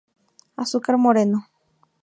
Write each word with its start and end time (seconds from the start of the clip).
Azúcar 0.63 0.95
moreno. 1.05 1.39